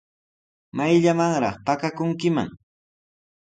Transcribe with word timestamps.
¿Mayllamanraq 0.75 1.55
pakakunkiman? 1.65 2.49